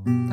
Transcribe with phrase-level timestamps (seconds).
[0.00, 0.32] Selamat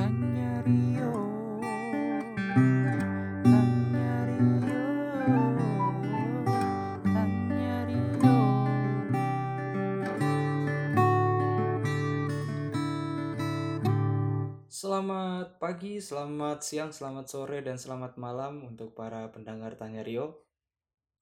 [15.59, 20.47] pagi, selamat siang, selamat sore, dan selamat malam untuk para pendengar Tanya Rio.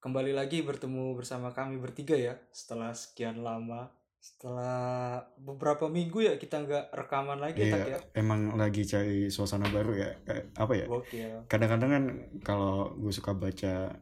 [0.05, 3.89] Kembali lagi bertemu bersama kami bertiga ya, setelah sekian lama,
[4.26, 8.00] setelah beberapa minggu ya kita nggak rekaman lagi Iya, tak ya.
[8.18, 10.18] emang lagi cari suasana baru ya.
[10.25, 10.86] Kayak apa ya?
[11.46, 12.04] Kadang-kadang kan
[12.42, 13.93] kalau gue suka baca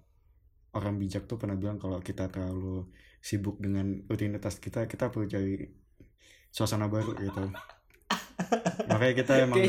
[0.72, 2.88] orang bijak tuh pernah bilang kalau kita terlalu
[3.20, 5.60] sibuk dengan rutinitas kita, kita perlu cari
[6.56, 7.44] suasana baru gitu.
[8.96, 9.60] Makanya kita emang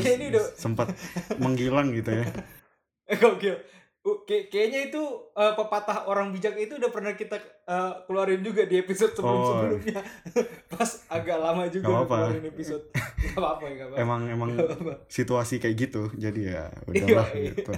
[0.55, 0.95] sempat
[1.35, 2.31] menghilang gitu ya.
[3.19, 3.59] Gokil.
[4.05, 5.01] Uh, kayak- kayaknya itu
[5.33, 9.97] uh, pepatah orang bijak itu udah pernah kita uh, keluarin juga di episode sebelum-sebelumnya.
[10.71, 12.17] Pas agak lama juga Gak apa-apa.
[12.29, 12.83] keluarin episode.
[12.93, 13.97] Gak apa-apa, gak apa-apa.
[13.97, 14.93] Emang emang Gak apa-apa.
[15.07, 16.13] situasi kayak gitu.
[16.13, 17.49] Jadi ya udahlah Iya, iya.
[17.51, 17.71] gitu.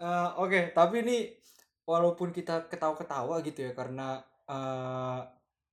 [0.00, 1.18] Uh, Oke, tapi ini
[1.84, 5.20] walaupun kita ketawa-ketawa gitu ya karena uh,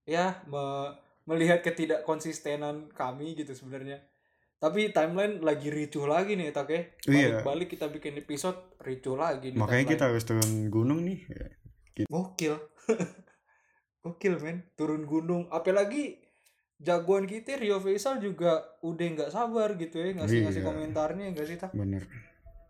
[0.04, 0.92] ya me-
[1.24, 4.04] melihat ketidakkonsistenan kami gitu sebenarnya.
[4.62, 6.82] Tapi timeline lagi ricuh lagi nih, tak ya?
[7.10, 7.42] Iya.
[7.42, 9.58] Balik-balik kita bikin episode ricuh lagi nih.
[9.58, 11.26] Makanya kita harus turun gunung nih.
[12.06, 12.62] Gokil.
[14.06, 15.50] Gokil men, turun gunung.
[15.50, 16.22] Apalagi
[16.78, 20.70] jagoan kita Rio Faisal juga udah nggak sabar gitu ya ngasih-ngasih Iya.
[20.70, 21.74] komentarnya nggak sih tak?
[21.74, 22.06] Bener.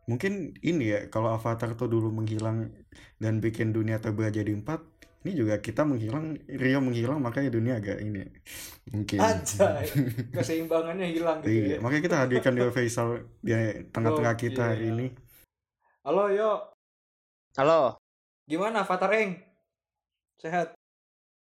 [0.07, 2.71] Mungkin ini ya, kalau Avatar tuh dulu menghilang
[3.19, 4.83] dan bikin dunia terbelah jadi empat,
[5.21, 8.25] ini juga kita menghilang, Rio menghilang, makanya dunia agak ini
[8.89, 9.21] mungkin.
[9.21, 9.85] Anjay,
[10.35, 11.77] keseimbangannya hilang gitu Iya, ya.
[11.77, 13.53] makanya kita hadirkan Rio Faisal di
[13.89, 14.97] tengah-tengah kita hari Gokil.
[14.97, 15.07] ini.
[16.01, 16.51] Halo yo,
[17.53, 18.01] Halo,
[18.43, 19.37] gimana Avatar Eng?
[20.37, 20.73] Sehat?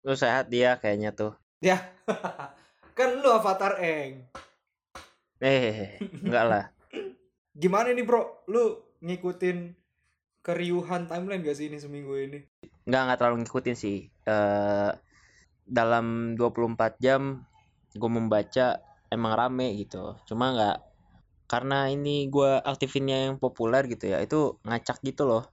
[0.03, 1.33] lu sehat dia kayaknya tuh.
[1.63, 1.79] Ya,
[2.99, 4.27] kan lu Avatar Eng.
[5.39, 6.65] Eh, enggak lah.
[7.53, 9.73] Gimana nih bro, lu ngikutin
[10.43, 12.39] keriuhan timeline gak sih ini seminggu ini?
[12.85, 14.11] Enggak enggak terlalu ngikutin sih.
[14.27, 14.91] Eh
[15.63, 17.47] dalam 24 jam
[17.95, 20.19] gue membaca emang rame gitu.
[20.27, 20.79] Cuma enggak
[21.53, 24.25] karena ini gua aktifinnya yang populer gitu ya.
[24.25, 25.53] Itu ngacak gitu loh.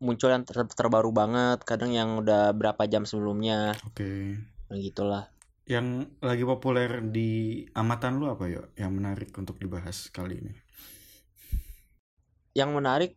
[0.00, 3.76] Muncul yang ter- terbaru banget, kadang yang udah berapa jam sebelumnya.
[3.84, 4.40] Oke.
[4.68, 5.24] Nah, gitulah.
[5.68, 8.64] Yang lagi populer di amatan lu apa ya?
[8.76, 10.52] Yang menarik untuk dibahas kali ini.
[12.56, 13.12] Yang menarik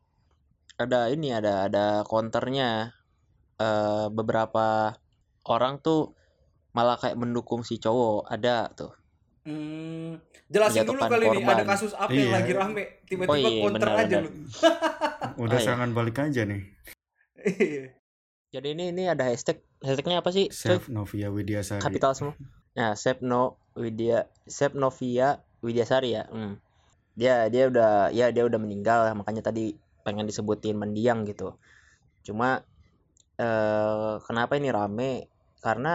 [0.77, 2.93] ada ini ada ada counternya
[3.57, 4.93] eh beberapa
[5.43, 6.13] orang tuh
[6.71, 8.93] malah kayak mendukung si cowok ada tuh
[9.41, 10.19] Hmm,
[10.51, 11.55] jelasin dulu Menjatuhkan kali ini korban.
[11.55, 12.35] ada kasus apa yang Iya.
[12.35, 14.23] lagi rame tiba-tiba Oh iya, counter benar, aja benar.
[14.27, 14.31] lu.
[15.39, 15.63] Udah Oh, iya.
[15.63, 16.61] serangan balik aja nih.
[17.47, 17.85] Iya.
[18.49, 20.51] jadi ini ini ada hashtag hashtagnya apa sih?
[20.51, 21.79] Save Novia Widiasari.
[21.79, 22.35] kapital semua
[22.73, 25.27] nah Sepno Widya Sepnovia
[25.59, 26.59] Widyasari ya hmm.
[27.15, 31.47] dia dia udah ya dia udah meninggal makanya tadi pengen disebutin mendiang gitu
[32.27, 32.49] cuma
[33.45, 35.11] eh kenapa ini rame
[35.65, 35.93] karena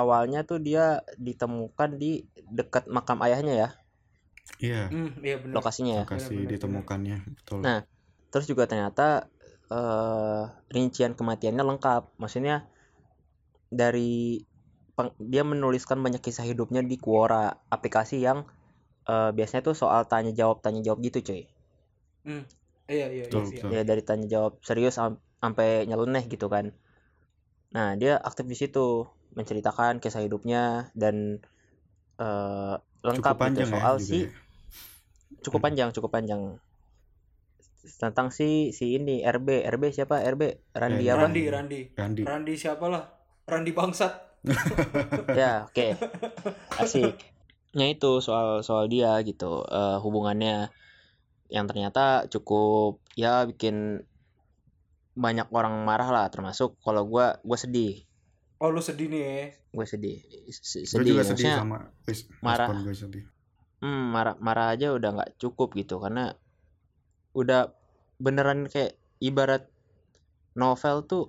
[0.00, 0.84] awalnya tuh dia
[1.26, 2.12] ditemukan di
[2.58, 3.68] dekat makam ayahnya ya
[4.66, 5.56] Iya, Hmm, iya benar.
[5.58, 6.52] lokasinya ya lokasi benar.
[6.54, 7.58] ditemukannya, betul.
[7.66, 7.78] Nah,
[8.30, 9.06] terus juga ternyata
[9.72, 10.42] eh
[10.74, 12.56] rincian kematiannya lengkap maksudnya
[13.72, 14.44] dari
[14.96, 17.44] peng- dia menuliskan banyak kisah hidupnya di Quora
[17.76, 18.38] aplikasi yang
[19.12, 21.42] eh, biasanya tuh soal tanya jawab tanya jawab gitu cuy
[22.24, 22.42] Hmm.
[22.92, 23.24] Iya iya iya.
[23.24, 23.68] Betul, betul.
[23.74, 26.66] ya dari tanya jawab serius sam- sampai nyeleneh gitu kan
[27.72, 28.86] nah dia aktif di situ
[29.38, 31.16] menceritakan kisah hidupnya dan
[32.20, 32.74] eh,
[33.08, 34.30] lengkap Cukup panjang gitu ya soal juga si ya.
[35.42, 35.66] cukup Hmm.
[35.66, 36.42] panjang cukup panjang
[37.98, 40.42] tentang si si ini RB RB siapa RB
[40.76, 41.80] Randi Eh, apa Randi Randi.
[41.98, 42.22] Randi.
[42.22, 43.02] Randi siapa lah?
[43.48, 44.12] Randi bangsat.
[45.40, 45.86] ya oke
[46.82, 47.14] asik
[47.78, 50.68] nya itu soal soal dia gitu eh, hubungannya
[51.52, 54.00] yang ternyata cukup ya bikin
[55.12, 58.00] banyak orang marah lah termasuk kalau gua gua sedih
[58.62, 59.44] Oh lu sedih nih ya.
[59.74, 61.78] gue sedih S- Gue sedih juga sedih maksudnya sama
[62.40, 62.68] marah.
[62.78, 63.24] gue sedih.
[63.82, 66.30] hmm, marah marah aja udah nggak cukup gitu karena
[67.34, 67.74] udah
[68.22, 69.66] beneran kayak ibarat
[70.54, 71.24] novel tuh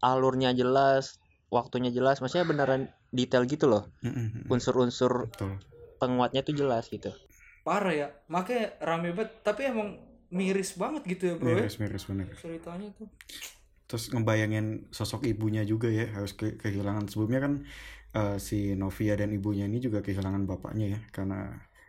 [0.00, 1.20] alurnya jelas
[1.52, 3.84] waktunya jelas maksudnya beneran detail gitu loh
[4.48, 5.28] unsur-unsur
[6.00, 7.12] penguatnya tuh jelas gitu
[7.66, 8.08] Parah ya.
[8.32, 9.88] Makanya rame banget tapi emang
[10.30, 11.48] miris banget gitu ya, Bro.
[11.50, 11.56] ya.
[11.66, 12.26] Miris-miris bener.
[12.38, 13.08] Ceritanya tuh.
[13.90, 17.52] Terus ngebayangin sosok ibunya juga ya harus ke- kehilangan sebelumnya kan
[18.14, 21.38] eh, si Novia dan ibunya ini juga kehilangan bapaknya ya karena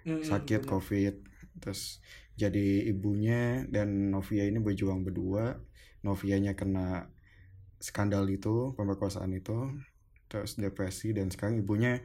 [0.02, 0.72] Hmm, sakit bener.
[0.74, 1.14] covid
[1.62, 2.02] terus
[2.34, 5.62] jadi ibunya dan Novia ini berjuang berdua
[6.02, 7.06] Novianya kena
[7.82, 9.70] skandal itu pemerkosaan itu
[10.30, 12.02] terus depresi dan sekarang ibunya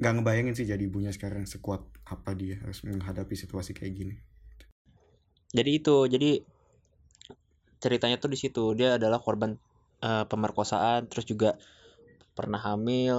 [0.00, 1.82] nggak ngebayangin sih jadi ibunya sekarang sekuat
[2.14, 4.14] apa dia harus menghadapi situasi kayak gini.
[5.56, 6.30] Jadi itu jadi
[7.82, 8.64] ceritanya tuh di situ.
[8.78, 9.50] Dia adalah korban
[10.08, 11.50] eh, pemerkosaan terus juga
[12.36, 13.16] pernah hamil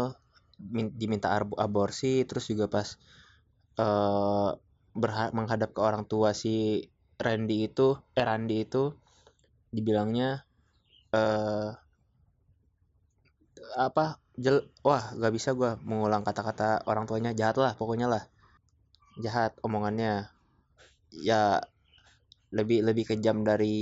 [0.75, 1.27] min- diminta
[1.65, 2.87] aborsi terus juga pas
[5.01, 6.85] berha- menghadap ke orang tua si
[7.25, 7.87] Randy itu
[8.17, 8.83] eh Randy itu
[9.75, 10.29] dibilangnya
[11.15, 11.69] eh
[13.77, 14.57] apa jel
[14.87, 18.23] wah gak bisa gua mengulang kata-kata orang tuanya jahat lah pokoknya lah
[19.23, 20.31] jahat omongannya
[21.11, 21.61] ya
[22.57, 23.75] lebih lebih kejam dari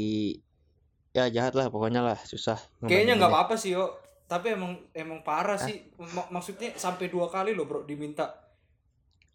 [1.17, 2.57] ya jahat lah pokoknya lah susah
[2.89, 3.85] Kayaknya nggak apa-apa sih yo.
[4.29, 5.77] Tapi emang emang parah sih.
[6.15, 8.25] Mak- maksudnya sampai dua kali loh bro diminta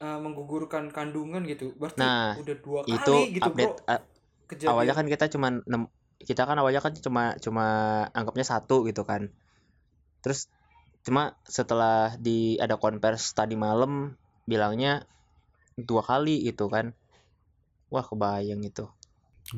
[0.07, 1.67] eh, menggugurkan kandungan gitu.
[1.81, 3.83] Berarti Nah, udah dua kali itu gitu update bro.
[3.93, 4.05] a-
[4.51, 4.71] Kejadian.
[4.71, 5.49] awalnya kan kita cuma
[6.29, 7.65] kita kan awalnya kan cuma cuma
[8.19, 9.23] anggapnya satu gitu kan
[10.23, 10.41] terus
[11.05, 14.17] cuma setelah di ada konvers tadi malam
[14.49, 15.05] bilangnya
[15.77, 16.97] dua kali gitu kan
[17.93, 18.89] wah kebayang itu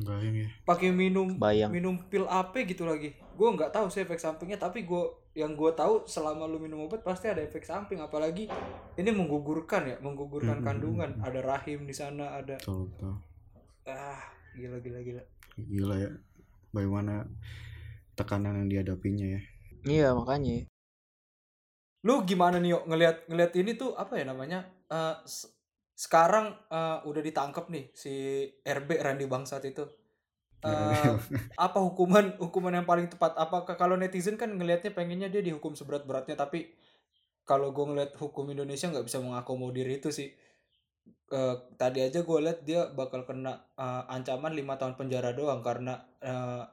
[0.03, 3.15] bayang ya pakai minum bayang minum pil apa gitu lagi.
[3.39, 4.59] Gue nggak tahu sih efek sampingnya.
[4.59, 8.03] Tapi gue yang gue tahu selama lu minum obat pasti ada efek samping.
[8.03, 8.51] Apalagi
[8.99, 10.67] ini menggugurkan ya, menggugurkan Mm-mm.
[10.67, 11.09] kandungan.
[11.23, 13.15] Ada rahim di sana, ada betul betul
[13.87, 14.19] ah
[14.59, 15.23] gila gila gila.
[15.55, 16.11] gila ya
[16.75, 17.23] bagaimana
[18.19, 19.41] tekanan yang dihadapinya ya
[19.87, 20.67] iya makanya
[22.07, 24.59] Lu gimana nih yo ngelihat ngelihat ini tuh apa ya namanya?
[24.87, 25.49] Eh, s-
[25.97, 28.13] sekarang eh, udah ditangkap nih si
[28.63, 29.83] RB Randy Bangsat itu.
[30.65, 31.13] Eh,
[31.57, 33.33] apa hukuman hukuman yang paling tepat?
[33.37, 36.71] Apakah kalau netizen kan ngelihatnya pengennya dia dihukum seberat-beratnya tapi
[37.49, 40.29] kalau gue ngeliat hukum Indonesia nggak bisa mengakomodir itu sih.
[41.27, 45.99] Eh, tadi aja gue liat dia bakal kena eh, ancaman lima tahun penjara doang karena
[46.23, 46.63] eh,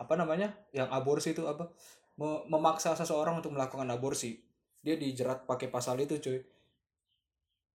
[0.00, 1.68] apa namanya yang aborsi itu apa
[2.18, 4.40] Me- memaksa seseorang untuk melakukan aborsi
[4.80, 6.38] dia dijerat pakai pasal itu cuy.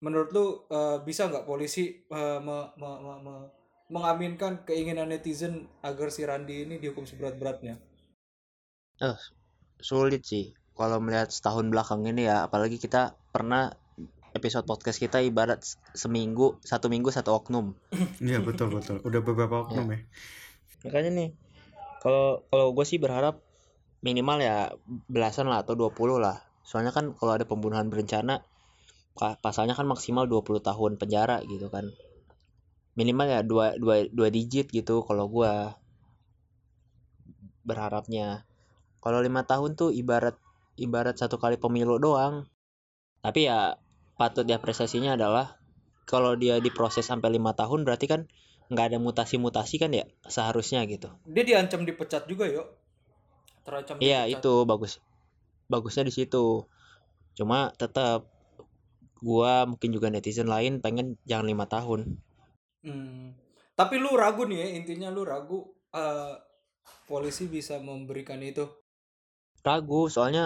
[0.04, 3.52] Menurut lu eh, bisa nggak polisi eh, me- me- me- me-
[3.92, 7.78] mengaminkan keinginan netizen agar si Randi ini dihukum seberat-beratnya?
[9.78, 10.56] Sulit sih.
[10.74, 13.70] Kalau melihat setahun belakang ini ya apalagi kita pernah
[14.34, 15.62] episode podcast kita ibarat
[15.94, 17.78] seminggu satu minggu satu oknum.
[18.24, 18.98] Iya betul betul.
[19.06, 20.00] Udah beberapa oknum ya.
[20.84, 21.30] makanya nih
[22.04, 23.40] kalau kalau gue sih berharap
[24.04, 24.76] minimal ya
[25.08, 28.36] belasan lah atau 20 lah soalnya kan kalau ada pembunuhan berencana
[29.18, 31.86] pa- pasalnya kan maksimal 20 tahun penjara gitu kan.
[33.00, 35.52] Minimal ya dua dua dua digit gitu kalau gua
[37.64, 38.44] berharapnya.
[39.04, 40.36] Kalau lima tahun tuh ibarat
[40.80, 42.48] ibarat satu kali pemilu doang.
[43.24, 43.80] Tapi ya
[44.20, 45.56] patut diapresiasinya adalah
[46.12, 48.22] kalau dia diproses sampai lima tahun berarti kan
[48.72, 51.10] nggak ada mutasi-mutasi kan ya seharusnya gitu.
[51.28, 52.64] Dia diancam dipecat juga yo
[53.64, 55.00] terancam Iya itu bagus
[55.72, 56.46] bagusnya di situ
[57.38, 58.20] cuma tetap
[59.28, 62.00] gua mungkin juga netizen lain pengen jangan lima tahun
[62.84, 63.32] Hmm.
[63.80, 65.60] tapi lu ragu nih ya intinya lu ragu
[66.02, 66.34] eh,
[67.10, 68.66] polisi bisa memberikan itu
[69.68, 70.46] ragu soalnya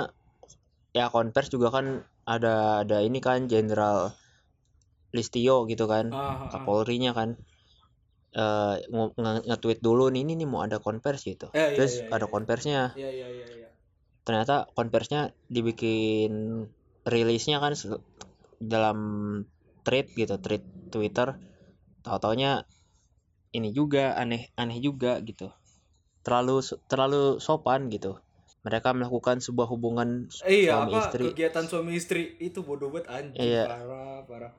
[0.98, 1.86] ya konvers juga kan
[2.36, 4.00] ada ada ini kan Jenderal
[5.16, 6.52] Listio gitu kan Ah, ah, ah.
[6.52, 7.30] Kapolrinya kan
[8.44, 8.76] eh
[9.24, 12.26] nge- nge-tweet dulu nih ini nih mau ada konvers gitu Eh, iya, terus iya, ada
[12.26, 12.32] iya.
[12.34, 13.67] konversinya Iya iya iya iya.
[14.28, 16.68] Ternyata konversinya dibikin
[17.08, 17.72] rilisnya kan
[18.60, 18.98] dalam
[19.88, 21.40] thread gitu thread Twitter
[22.04, 22.68] tahu-taunya
[23.56, 25.48] ini juga aneh aneh juga gitu
[26.28, 26.60] terlalu
[26.92, 28.20] terlalu sopan gitu
[28.68, 33.08] mereka melakukan sebuah hubungan Eh, iya suami apa istri kegiatan suami istri itu bodoh banget
[33.08, 33.64] anjing Iya.
[33.64, 34.52] parah parah.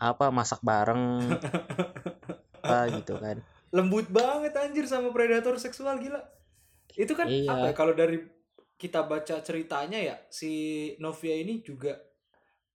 [0.00, 1.36] apa masak bareng
[2.64, 3.36] apa gitu kan
[3.70, 6.18] Lembut banget anjir sama predator seksual gila.
[6.98, 7.54] Itu kan Iya.
[7.54, 8.18] apa ya kalau dari
[8.80, 10.50] kita baca ceritanya ya si
[10.96, 11.92] Novia ini juga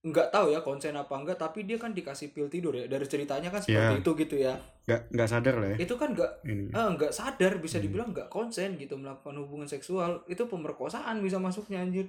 [0.00, 3.50] nggak tahu ya konsen apa enggak tapi dia kan dikasih pil tidur ya dari ceritanya
[3.50, 3.98] kan seperti Iya.
[3.98, 4.54] itu gitu ya.
[4.86, 5.76] Nggak nggak sadar lah ya.
[5.82, 7.84] Itu kan nggak ini ah, nggak sadar bisa Hmm.
[7.84, 10.22] dibilang nggak konsen gitu melakukan hubungan seksual.
[10.24, 12.06] Itu pemerkosaan bisa masuknya anjir.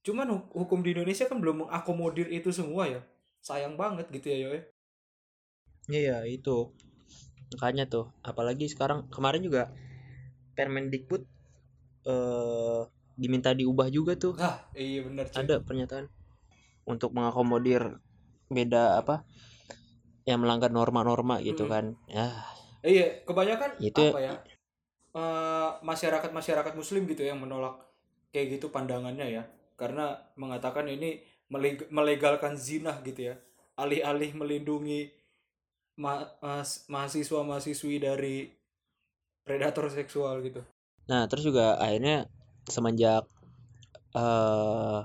[0.00, 3.04] Cuman hu- hukum di Indonesia kan belum mengakomodir itu semua ya.
[3.44, 4.60] Sayang banget gitu ya Yoy.
[5.86, 6.72] Iya itu.
[7.52, 9.68] Makanya tuh apalagi sekarang kemarin juga
[10.56, 11.28] Permendikbud
[12.06, 12.82] eh
[13.14, 14.34] diminta diubah juga tuh.
[14.38, 15.38] Ah iya bener cuy.
[15.42, 16.06] Ada pernyataan.
[16.84, 17.98] Untuk mengakomodir
[18.52, 19.24] beda apa
[20.28, 21.70] yang melanggar norma-norma gitu Mm.
[21.70, 21.84] kan.
[22.10, 22.28] Ya.
[22.84, 24.34] Eh, iya kebanyakan Itu- apa ya
[25.84, 27.78] masyarakat masyarakat Muslim gitu yang menolak
[28.34, 29.42] kayak gitu pandangannya ya.
[29.78, 33.34] Karena mengatakan ini meleg- melegalkan zina gitu ya.
[33.78, 35.10] Alih-alih melindungi
[35.98, 38.50] ma- mas- mahasiswa-mahasiswi dari
[39.46, 40.62] predator seksual gitu.
[41.06, 42.26] Nah terus juga akhirnya
[42.68, 43.28] semenjak
[44.14, 45.00] eh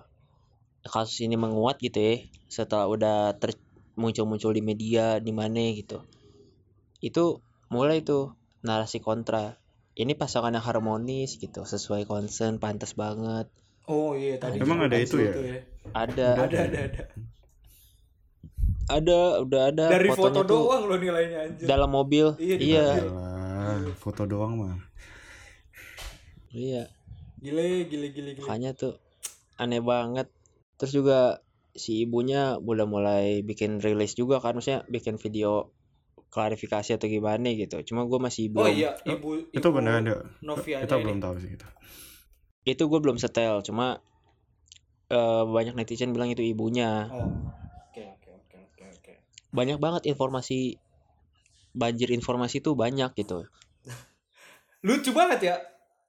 [0.85, 2.15] kasus ini menguat gitu ya
[2.49, 3.53] setelah udah ter
[3.99, 6.01] muncul-muncul di media di mana gitu.
[7.03, 9.59] Itu mulai tuh narasi kontra.
[9.99, 13.51] Ini pasangan yang harmonis gitu sesuai concern pantas banget.
[13.91, 15.33] Oh iya tadi Emang juga ada itu ya?
[15.35, 15.43] tuh
[15.91, 16.29] ada.
[16.39, 17.03] Ada ada ada.
[18.89, 21.67] ada udah ada Dari fotonya foto tuh doang loh nilainya anjir.
[21.67, 22.25] dalam mobil.
[22.39, 22.85] Iya, iya.
[22.95, 23.07] mobil.
[23.59, 24.77] Alah, foto doang mah.
[26.49, 26.89] Iya
[27.39, 28.43] Gile gile gile gile.
[28.43, 28.93] makanya tuh
[29.55, 30.27] aneh banget
[30.79, 31.39] terus juga
[31.75, 35.71] si ibunya udah mulai bikin rilis juga kan maksudnya bikin video
[36.29, 40.15] klarifikasi atau gimana gitu cuma gue masih Oh belum iya, ibu itu ibu beneran ada
[40.43, 41.67] Novia kita belum tahu sih kita
[42.67, 44.03] itu gue belum setel cuma
[45.09, 47.31] eh, banyak netizen bilang itu ibunya Oh.
[47.89, 49.13] Oke oke oke oke oke.
[49.49, 50.77] banyak banget informasi
[51.73, 53.45] banjir informasi tuh banyak gitu
[54.87, 55.55] Lucu banget ya.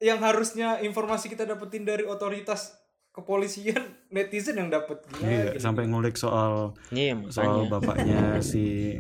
[0.01, 2.81] Yang harusnya informasi kita dapetin dari otoritas
[3.13, 5.29] kepolisian, netizen yang dapet gila.
[5.29, 8.97] iya gila, sampai ngulik soal Nih soal bapaknya si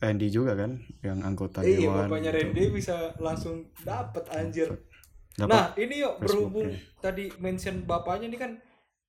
[0.00, 2.38] Randy juga kan yang anggota Iya, dewan bapaknya gitu.
[2.40, 4.72] Randy bisa langsung dapet anjir.
[5.36, 6.78] Dapat Nah, ini yuk Facebook, berhubung ya.
[7.04, 8.56] tadi mention bapaknya ini kan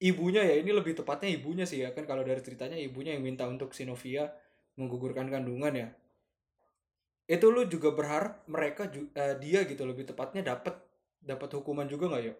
[0.03, 0.59] ibunya ya.
[0.59, 4.27] Ini lebih tepatnya ibunya sih ya kan kalau dari ceritanya ibunya yang minta untuk Sinovia
[4.75, 5.87] menggugurkan kandungan ya.
[7.23, 10.75] Itu lu juga berharap mereka eh, dia gitu lebih tepatnya dapat
[11.29, 12.37] dapat hukuman juga nggak yuk?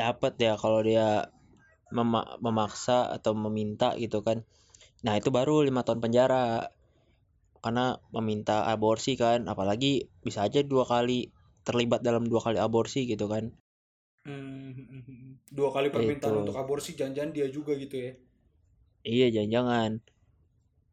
[0.00, 1.06] dapat ya kalau dia
[1.96, 4.38] mema- memaksa atau meminta gitu kan
[5.06, 6.44] nah itu baru lima tahun penjara
[7.64, 7.86] karena
[8.16, 9.92] meminta aborsi kan apalagi
[10.26, 11.18] bisa aja dua kali
[11.66, 13.44] terlibat dalam dua kali aborsi gitu kan
[14.26, 14.72] Hmm,
[15.56, 16.42] dua kali permintaan Itu.
[16.44, 18.12] untuk aborsi jangan-jangan dia juga gitu ya.
[19.12, 19.90] iya jangan-jangan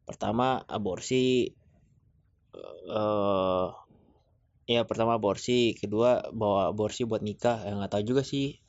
[0.08, 1.16] pertama aborsi
[2.98, 3.66] eh
[4.68, 8.60] ya pertama aborsi kedua bawa aborsi buat nikah ya nggak tahu juga sih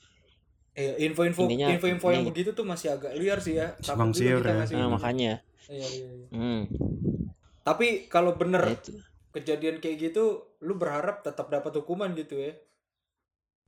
[0.80, 3.76] Eh, info-info Intinya info-info yang ini- begitu tuh masih agak liar sih ya.
[3.84, 4.58] Siur kita ya.
[4.64, 6.28] ngasih nah, makanya Iya, iya, iya.
[6.32, 6.62] hmm,
[7.68, 8.96] Tapi kalau bener ya itu
[9.36, 10.24] kejadian kayak gitu,
[10.64, 12.54] lu berharap tetap dapat hukuman gitu ya?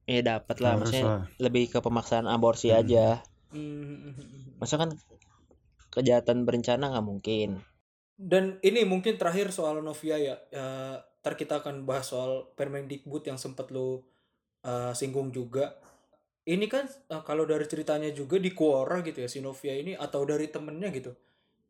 [0.08, 2.80] ya dapat lah harus maksudnya lah lebih ke pemaksaan aborsi Hmm.
[2.80, 3.06] aja
[3.52, 4.56] Hmm.
[4.56, 4.96] masa kan
[5.92, 7.50] kejahatan berencana nggak mungkin
[8.16, 10.36] Dan ini mungkin terakhir soal Novia ya.
[10.48, 10.66] Ya,
[11.22, 14.02] ntar kita akan bahas soal Permendikbud yang sempat lu
[14.66, 15.78] uh, singgung juga.
[16.42, 20.26] Ini kan uh, kalau dari ceritanya juga di Quora gitu ya si Novia ini atau
[20.26, 21.14] dari temennya gitu.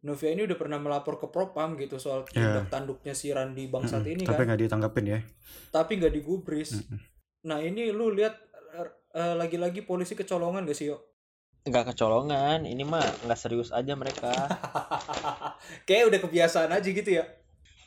[0.01, 2.41] Novia ini udah pernah melapor ke Propam gitu soal Ya.
[2.41, 4.46] tindak tanduknya si Randi Bangsat Mm-mm, ini tapi kan.
[4.50, 5.20] nggak ditanggapin ya
[5.70, 6.81] Tapi nggak digubris.
[6.81, 6.98] Mm-mm.
[7.46, 8.34] Nah ini lu lihat
[9.13, 10.98] uh, lagi-lagi polisi kecolongan gak sih yo?
[11.62, 14.34] nggak kecolongan ini mah nggak serius aja mereka
[15.86, 17.25] Kayak udah kebiasaan aja gitu ya.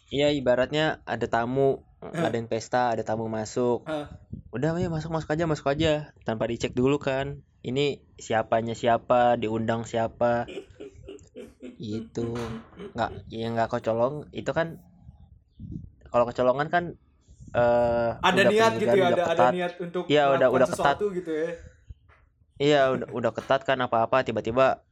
[0.09, 4.13] Iya ibaratnya ada tamu ngadain pesta ada tamu masuk Hah.
[4.53, 5.93] udah ya masuk masuk aja masuk aja
[6.23, 10.45] tanpa dicek dulu kan ini siapanya siapa diundang siapa
[11.77, 12.37] itu
[12.93, 14.79] nggak ya nggak kecolong itu kan
[16.07, 16.85] kalau kecolongan kan
[17.55, 19.53] eh Ada udah niat gitu ya, udah ada ada ketat.
[19.55, 20.97] niat untuk Iya, udah- udah ketat.
[20.99, 21.49] gitu ya.
[22.55, 24.83] Iya udah udah ketat kan apa-apa tiba-tiba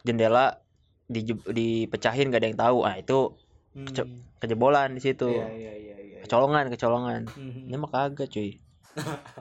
[0.00, 0.60] jendela
[1.06, 2.78] di, dipecahin gak ada yang tahu.
[2.84, 3.36] Ah itu
[3.76, 4.24] Keco- Hmm.
[4.38, 5.28] kejebolan di situ.
[5.28, 6.18] Iya iya iya iya.
[6.24, 7.28] Kecolongan, kecolongan.
[7.28, 7.68] Mhm.
[7.68, 8.56] Ini mah kagak cuy.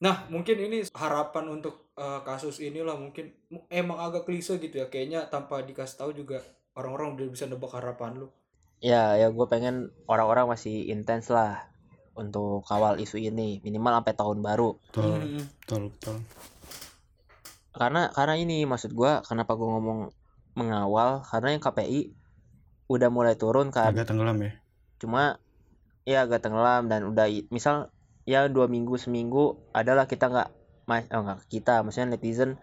[0.00, 4.88] Nah, mungkin ini harapan untuk eh, kasus inilah mungkin mu- emang agak klise gitu ya.
[4.88, 6.40] Kayaknya tanpa dikasih tahu juga
[6.72, 8.32] orang-orang udah bisa nebak harapan lu.
[8.80, 11.68] Ya, ya gue pengen orang-orang masih intens lah
[12.10, 14.80] untuk kawal isu ini minimal sampai tahun baru.
[14.80, 15.42] betul Mhm.
[15.60, 16.16] betul betul
[17.70, 20.00] Karena karena ini maksud gua kenapa gua ngomong
[20.52, 22.00] mengawal karena yang KPI
[22.90, 23.94] udah mulai turun kan.
[23.94, 24.52] agak tenggelam ya?
[24.98, 25.38] Cuma
[26.02, 27.94] ya agak tenggelam dan udah misal
[28.26, 30.48] ya dua minggu seminggu adalah kita nggak
[30.90, 32.58] mas oh, nggak kita maksudnya netizen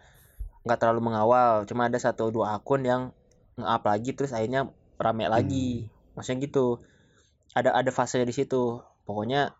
[0.67, 1.63] nggak terlalu mengawal.
[1.63, 3.15] Cuma ada satu dua akun yang
[3.55, 4.67] nge-up lagi terus akhirnya
[4.99, 5.87] rame lagi.
[6.19, 6.83] Maksudnya gitu.
[7.55, 8.83] Ada ada fase di situ.
[9.07, 9.55] Pokoknya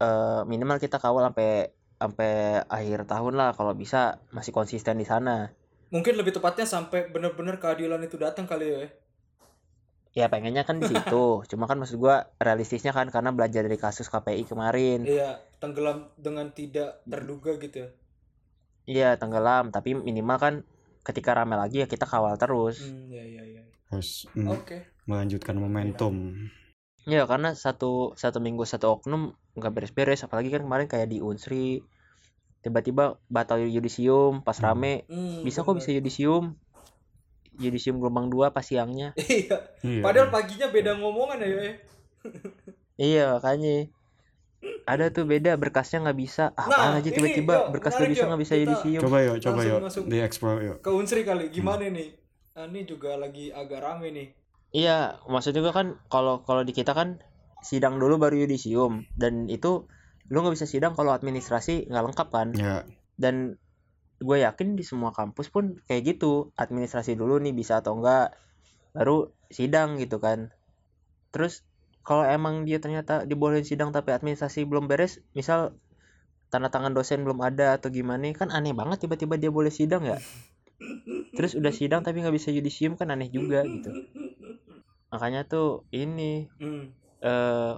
[0.00, 5.52] eh, minimal kita kawal sampai sampai akhir tahun lah kalau bisa masih konsisten di sana.
[5.92, 8.88] Mungkin lebih tepatnya sampai bener-bener keadilan itu datang kali ya.
[10.12, 14.06] Ya pengennya kan di situ cuma kan maksud gua realistisnya kan karena belajar dari kasus
[14.08, 17.88] KPI kemarin Iya, tenggelam dengan tidak terduga gitu ya.
[18.82, 20.54] Iya tenggelam tapi minimal kan
[21.06, 22.82] ketika rame lagi ya kita kawal terus.
[22.82, 23.62] Hmm, iya iya iya.
[23.92, 24.78] harus mm, Oke.
[25.04, 26.34] melanjutkan momentum
[27.02, 31.82] Ya karena satu satu minggu satu oknum nggak beres-beres apalagi kan kemarin kayak di Unsri
[32.62, 35.82] tiba-tiba batal yudisium pas rame Hmm, bisa kok bener.
[35.82, 36.54] bisa yudisium
[37.60, 39.12] yudisium gelombang dua pas siangnya.
[39.18, 39.56] Iya.
[39.84, 40.02] Iya.
[40.04, 41.76] Padahal paginya beda ngomongan ya,
[42.96, 43.90] iya makanya.
[44.86, 46.54] Ada tuh beda berkasnya nggak bisa.
[46.54, 49.80] Ah, Nah, aja tiba-tiba berkas nggak bisa nggak bisa yudisium Coba yuk, coba yuk.
[50.06, 50.76] Di explore yuk.
[50.78, 51.50] ke Unsri kali.
[51.50, 52.14] Gimana nih?
[52.54, 54.28] Ah, ini juga lagi agak rame nih.
[54.72, 57.18] Iya maksud juga kan kalau kalau di kita kan
[57.66, 59.02] sidang dulu baru yudisium.
[59.18, 59.90] Dan itu
[60.30, 62.48] lu nggak bisa sidang kalau administrasi nggak lengkap kan?
[62.54, 62.86] Ya,
[63.18, 63.58] dan
[64.22, 68.32] gue yakin di semua kampus pun kayak gitu administrasi dulu nih bisa atau enggak
[68.96, 70.48] baru sidang gitu kan
[71.34, 71.66] terus
[72.06, 75.76] kalau emang dia ternyata dibolehin sidang tapi administrasi belum beres misal
[76.52, 80.18] tanda tangan dosen belum ada atau gimana kan aneh banget tiba-tiba dia boleh sidang ya
[81.32, 83.90] terus udah sidang tapi nggak bisa yudisium kan aneh juga gitu
[85.12, 86.92] makanya tuh ini Hmm.
[87.22, 87.74] eh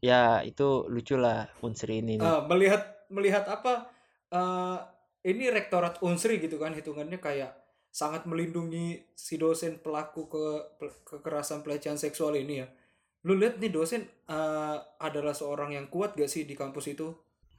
[0.00, 2.24] ya itu lucu lah unsri ini nih.
[2.24, 2.82] Ah, melihat
[3.12, 3.92] melihat apa
[4.32, 4.78] eh,
[5.22, 7.52] ini rektorat unsri gitu kan hitungannya kayak
[7.90, 10.44] sangat melindungi si dosen pelaku ke
[11.04, 12.68] kekerasan pelecehan seksual ini ya
[13.22, 17.12] lu lihat nih dosen eh, adalah seorang yang kuat gak sih di kampus itu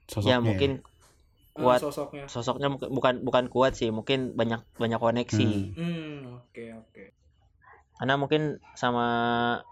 [0.05, 0.31] sosoknya.
[0.31, 0.71] ya mungkin
[1.51, 1.83] Eh, Kuat.
[1.83, 5.75] sosoknya sosoknya mungkin- bukan bukan kuat sih mungkin banyak banyak koneksi Hmm.
[5.75, 7.03] hmm oke oke
[7.93, 8.41] karena mungkin
[8.73, 9.05] sama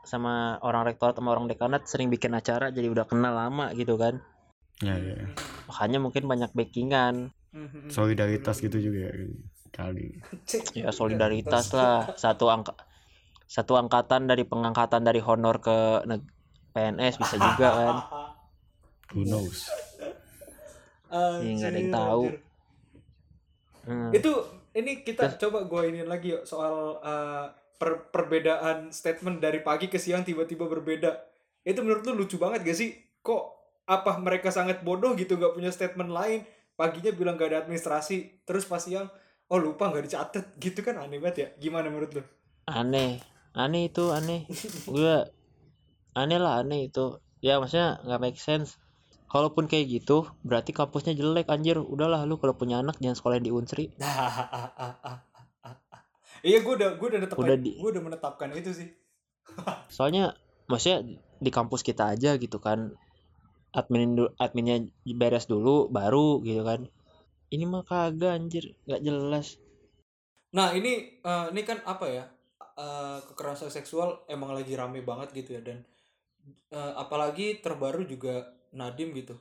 [0.03, 4.19] sama orang rektorat sama orang dekanat sering bikin acara jadi udah kenal lama gitu kan
[4.79, 5.15] Ya, ya.
[5.17, 5.35] Hmm,
[5.67, 7.31] makanya mungkin banyak backingan.
[7.89, 9.13] Solidaritas gitu juga ya,
[9.73, 10.21] kali.
[10.77, 12.73] Ya solidaritas lah satu angka
[13.49, 16.05] satu angkatan dari pengangkatan dari honor ke
[16.73, 17.95] PNS bisa juga kan
[19.09, 19.65] Who knows?
[21.09, 22.21] Iya, nggak ada yang Anjir, tahu.
[22.29, 22.37] anjir.
[23.89, 24.11] Hmm.
[24.13, 24.31] itu
[24.77, 27.49] ini kita coba gue ini lagi yuk soal uh,
[27.81, 31.17] per- perbedaan statement dari pagi ke siang tiba-tiba berbeda
[31.65, 32.93] itu menurut lu lucu banget gak sih
[33.25, 33.49] kok
[33.89, 36.45] apa mereka sangat bodoh gitu gak punya statement lain
[36.79, 39.11] paginya bilang gak ada administrasi terus pas siang
[39.51, 40.45] oh lupa nggak dicatat.
[40.55, 41.47] Gitu kan aneh banget ya.
[41.59, 42.23] Gimana menurut lu?
[42.71, 43.19] Aneh.
[43.51, 44.47] Aneh itu aneh.
[44.87, 45.27] Gue
[46.15, 47.19] aneh lah aneh itu.
[47.43, 48.79] Ya maksudnya nggak make sense.
[49.29, 51.81] Kalaupun kayak gitu berarti kampusnya jelek anjir.
[51.81, 53.91] Udahlah lu kalau punya anak jangan sekolah di Unsri.
[56.39, 58.87] Iya gue udah gue udah menetapkan Udah di- gue udah menetapkan itu sih.
[59.95, 60.39] Soalnya
[60.71, 61.03] maksudnya
[61.35, 62.95] di kampus kita aja gitu kan
[63.79, 64.09] admin
[64.43, 64.77] adminnya
[65.21, 66.81] beres dulu baru gitu kan.
[67.53, 68.65] Ini mah kagak anjir.
[68.87, 69.47] Nggak jelas.
[70.57, 72.23] Nah ini eh, ini kan apa ya
[72.83, 75.77] eh, kekerasan seksual emang lagi rame banget gitu ya dan
[76.73, 78.33] eh, apalagi terbaru juga
[78.79, 79.35] Nadim gitu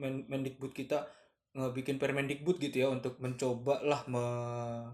[0.00, 1.08] Men Mendikbud kita
[1.56, 4.92] ngebikin Permendikbud gitu ya untuk mencoba lah me-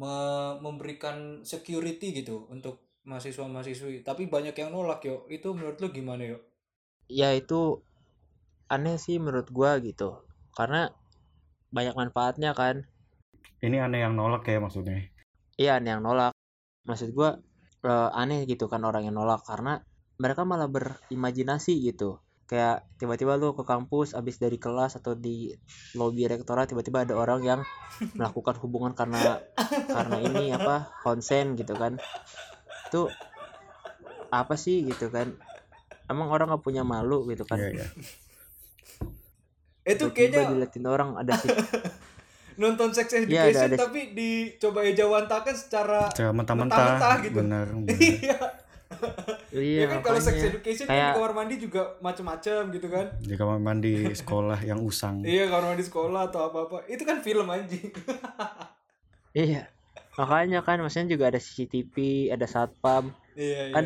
[0.00, 1.16] me- memberikan
[1.52, 2.76] security gitu untuk
[3.08, 4.04] mahasiswa-mahasiswi.
[4.08, 5.16] Tapi banyak yang nolak yo.
[5.36, 6.38] Itu menurut lu gimana yo?
[7.08, 7.80] Ya itu
[8.68, 10.20] aneh sih menurut gua gitu
[10.52, 10.92] karena
[11.72, 12.84] banyak manfaatnya kan
[13.58, 15.02] Ini aneh yang nolak ya maksudnya.
[15.58, 16.30] Iya, aneh yang nolak.
[16.86, 17.42] Maksud gua
[17.82, 19.82] eh, aneh gitu kan orang yang nolak karena
[20.22, 22.22] mereka malah berimajinasi gitu.
[22.46, 25.50] Kayak tiba-tiba lu ke kampus abis dari kelas atau di
[25.98, 27.60] lobi rektorat tiba-tiba ada orang yang
[28.14, 29.42] melakukan hubungan karena
[29.90, 31.98] karena ini apa konsen gitu kan.
[32.86, 33.10] Itu
[34.30, 35.34] apa sih gitu kan?
[36.08, 37.56] Emang orang nggak punya malu gitu kan?
[37.56, 37.86] Iya, iya.
[39.84, 41.48] Itu kayaknya diliatin orang ada sih
[42.60, 47.22] nonton sex Iya, education ada- ada- tapi dicoba ejawantakan secara Cara mentah-mentah.
[47.22, 47.38] Gitu.
[47.38, 47.66] Benar.
[47.78, 47.96] benar.
[48.18, 48.36] iya
[49.54, 53.06] iya ya kan kalau sex education kan Kayak- di kamar mandi juga macem-macem gitu kan
[53.20, 55.22] Di kamar mandi sekolah yang usang.
[55.22, 57.94] iya kamar mandi sekolah atau apa-apa itu kan film anjing
[59.32, 59.70] iya
[60.16, 61.94] makanya kan maksudnya juga ada CCTV
[62.28, 63.84] ada satpam iya iya kan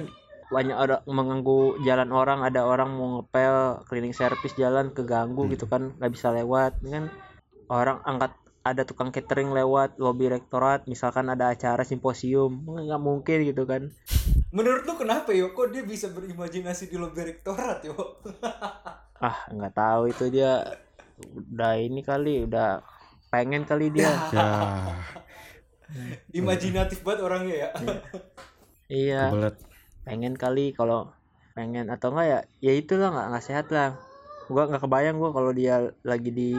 [0.52, 5.52] banyak orang mengganggu jalan orang ada orang mau ngepel cleaning service jalan keganggu Hmm.
[5.56, 7.04] gitu kan nggak bisa lewat Ini kan.
[7.66, 13.64] Orang angkat ada tukang catering lewat lobi rektorat misalkan ada acara simposium nggak mungkin gitu
[13.64, 13.90] kan.
[14.52, 17.96] Menurut lu kenapa yo kok dia bisa berimajinasi di lobi rektorat yo
[19.26, 20.62] ah nggak tahu itu dia.
[21.22, 22.84] Udah ini kali udah
[23.28, 24.12] pengen kali dia.
[24.32, 27.70] Ya, imajinatif banget orangnya ya.
[28.88, 29.28] Iya.
[29.28, 29.56] Kebelet.
[30.02, 31.10] Pengen kali kalau
[31.52, 33.94] pengen atau enggak ya ya itulah nggak nggak sehat lah
[34.48, 36.50] gua nggak kebayang gua kalau dia lagi di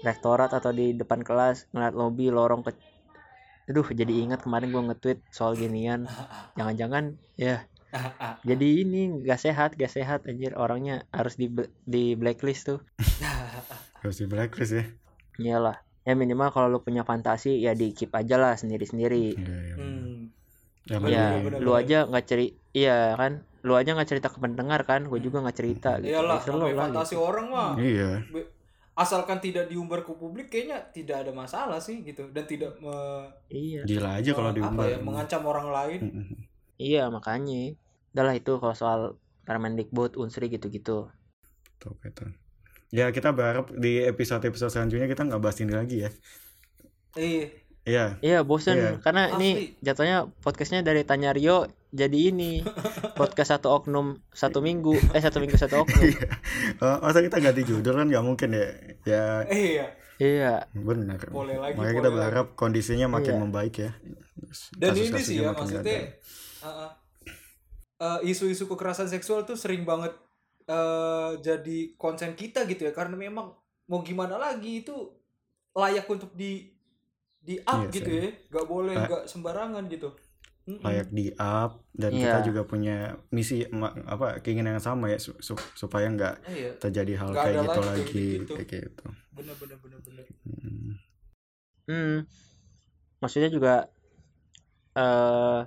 [0.00, 2.72] rektorat atau di depan kelas ngeliat lobby lorong ke
[3.66, 6.08] aduh jadi ingat kemarin gua nge-tweet soal ginian
[6.54, 7.66] jangan-jangan ya
[8.40, 11.50] jadi ini nggak sehat gak sehat anjir orangnya harus di
[11.82, 12.80] di blacklist tuh
[14.00, 14.84] Harus di blacklist ya.
[15.36, 19.74] iyalah ya minimal kalau lu punya fantasi ya di keep aja lah sendiri-sendiri Iya, iya.
[19.76, 20.16] hmm.
[20.88, 21.58] Bener, ya lebih- bener.
[21.60, 25.40] lu aja nggak ceri iya kan lu aja nggak cerita ke pendengar kan gue juga
[25.40, 27.22] nggak cerita gitu iyalah Ya, lah fantasi gitu.
[27.22, 28.10] orang mah Iya.
[28.92, 33.80] Asalkan tidak diumbar ke publik kayaknya tidak ada masalah sih gitu dan tidak me- iya
[33.82, 34.84] Gila aja kalau diumbar.
[34.84, 36.00] apa ya, mengancam orang lain.
[36.76, 37.80] Iya makanya.
[38.10, 39.00] Udah lah itu kalau soal
[39.42, 41.08] Permendikbud, Unsri gitu-gitu.
[41.72, 42.24] gitu gitu
[42.90, 46.10] ya kita berharap di episode episode selanjutnya kita nggak bahas ini lagi ya
[47.14, 47.44] Iya.
[47.84, 48.90] iya Iya bosen Iya.
[48.98, 49.38] karena Asli.
[49.38, 52.62] ini jatuhnya podcastnya dari Tanya Rio jadi ini
[53.18, 56.06] podcast satu oknum satu minggu eh satu minggu satu oknum.
[56.80, 58.66] Eh, masa kita ganti judul kan nggak mungkin ya?
[59.02, 59.24] Ya.
[59.50, 59.86] Iya.
[60.16, 60.52] iya.
[60.70, 61.18] Benar.
[61.28, 63.42] Boleh lagi, makanya kita boleh berharap kondisinya makin Iya.
[63.42, 63.90] membaik ya.
[64.78, 66.00] Dan ini Kasus-kasusnya sih ya makin maksudnya
[66.62, 66.90] uh, uh,
[68.00, 70.14] uh, isu-isu kekerasan seksual tuh sering banget
[70.70, 72.92] uh, jadi konsen kita gitu ya.
[72.94, 73.50] Karena memang
[73.90, 74.94] mau gimana lagi itu
[75.74, 76.70] layak untuk di
[77.40, 78.22] di up Iya gitu ya.
[78.48, 80.10] Nggak boleh Kayak- nggak sembarangan gitu
[80.78, 82.22] Layak di up dan Iya.
[82.22, 83.66] kita juga punya misi
[84.06, 86.70] apa keinginan yang sama ya su- su- supaya nggak iya.
[86.78, 88.52] terjadi hal Nggak kayak gitu lagi kayak lagi gitu.
[88.54, 89.06] kayak gitu.
[89.34, 90.24] Bener bener bener bener.
[90.46, 90.90] Hmm.
[91.90, 92.18] hmm.
[93.20, 93.74] Maksudnya juga
[94.94, 95.60] eh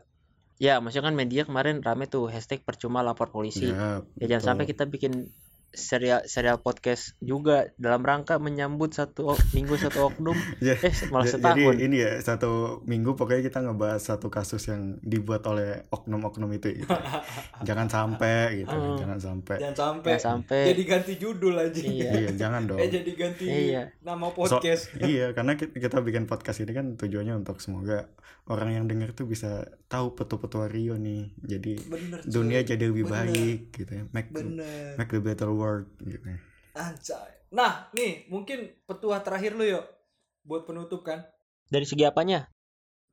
[0.61, 3.67] ya maksudnya kan media kemarin rame tuh hashtag percuma lapor polisi.
[3.67, 5.27] Ya, ya jangan sampai kita bikin
[5.73, 11.57] serial serial podcast juga dalam rangka menyambut satu minggu satu oknum Ya, eh malah setahun
[11.73, 12.51] Jadi ini ya satu
[12.83, 16.93] minggu pokoknya kita ngebahas satu kasus yang dibuat oleh oknum-oknum itu gitu.
[17.67, 18.95] jangan sampai gitu, Hmm.
[18.95, 19.55] jangan sampai.
[19.59, 22.09] jangan sampai Jangan sampai jadi ganti judul aja Iya.
[22.13, 22.77] Iya, jangan dong.
[22.77, 23.83] eh jadi ganti Iya.
[23.99, 28.85] nama podcast iya, karena ki- kita bikin podcast ini kan tujuannya untuk semoga orang yang
[28.85, 31.31] denger tuh bisa tahu petua-petua Rio nih.
[31.39, 33.23] Jadi bener dunia jadi lebih Bener.
[33.25, 34.03] baik gitu ya.
[34.11, 35.62] Make bener make the better world
[35.99, 36.27] gitu.
[36.73, 37.31] Anjay.
[37.53, 39.85] Nah, nih mungkin petua terakhir lu yuk
[40.43, 41.23] buat penutup kan.
[41.65, 42.45] dari segi apanya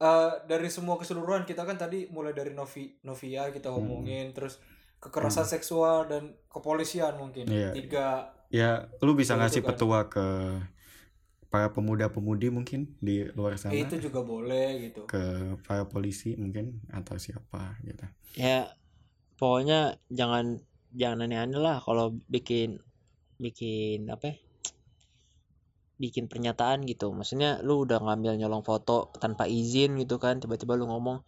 [0.01, 3.53] Eh dari semua keseluruhan kita kan tadi mulai dari Novi Novia Hmm.
[3.53, 4.57] kita ngomongin terus
[4.97, 7.45] kekerasan seksual dan kepolisian mungkin.
[7.47, 7.71] Iya.
[7.73, 8.09] Tiga
[8.51, 9.77] Ya, lu bisa ngasih kan.
[9.77, 10.25] petua ke
[11.51, 13.75] para pemuda-pemudi mungkin di luar sana.
[13.75, 15.03] eh, itu juga boleh gitu.
[15.05, 15.23] ke
[15.67, 18.07] para polisi mungkin atau siapa gitu.
[18.35, 18.71] ya
[19.35, 20.63] pokoknya jangan
[20.95, 22.79] jangan aneh-aneh lah kalau bikin
[23.41, 24.37] bikin apa ya,
[26.01, 30.89] bikin pernyataan gitu maksudnya lu udah ngambil nyolong foto tanpa izin gitu kan tiba-tiba lu
[30.89, 31.21] ngomong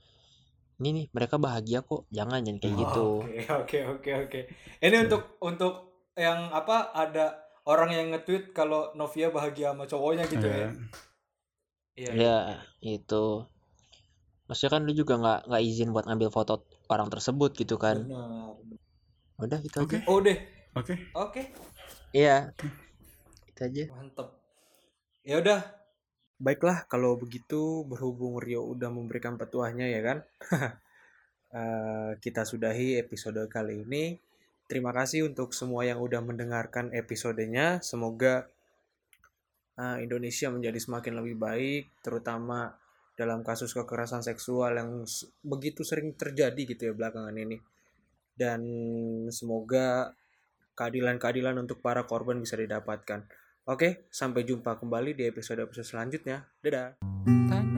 [0.80, 4.40] ini nih mereka bahagia kok jangan jangan kayak gitu Oke, oke, oke, oke.
[4.82, 5.74] Ini untuk untuk
[6.18, 10.68] yang apa ada orang yang nge-tweet kalau Novia bahagia sama cowoknya gitu ya.
[10.72, 10.90] Eh,
[11.92, 12.08] Iya.
[12.16, 12.36] ya
[12.80, 13.24] itu
[14.48, 18.56] maksudnya kan lu juga nggak nggak izin buat ngambil foto orang tersebut gitu kan Benar.
[19.42, 19.98] Udah itu Oke.
[20.00, 20.38] aja Oh deh.
[20.72, 20.94] Oke.
[21.12, 21.42] Oke.
[22.14, 22.50] iya
[23.48, 24.28] itu aja Mantep.
[25.22, 25.60] Ya udah.
[26.42, 30.18] Baiklah kalau begitu berhubung Rio udah memberikan petuahnya ya kan.
[31.52, 34.16] Eh, kita sudahi episode kali ini.
[34.64, 37.84] Terima kasih untuk semua yang udah mendengarkan episodenya.
[37.84, 38.48] Semoga
[39.76, 42.72] eh, Indonesia menjadi semakin lebih baik, terutama
[43.20, 45.04] dalam kasus kekerasan seksual yang
[45.44, 47.60] begitu sering terjadi gitu ya belakangan ini.
[48.32, 48.60] Dan
[49.28, 50.16] semoga
[50.74, 53.28] keadilan-keadilan untuk para korban bisa didapatkan.
[53.68, 56.50] Oke, sampai jumpa kembali di episode-episode selanjutnya.
[56.64, 56.98] Dadah.
[57.46, 57.71] Tanya